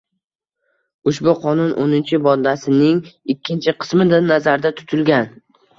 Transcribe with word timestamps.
ushbu 1.11 1.35
Qonun 1.43 1.75
o'ninchi 1.85 2.21
moddasining 2.29 2.99
ikkinchi 3.37 3.79
qismida 3.85 4.27
nazarda 4.35 4.77
tutilgan 4.83 5.35